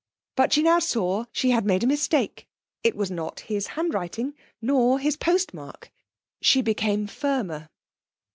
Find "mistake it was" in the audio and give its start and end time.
1.85-3.11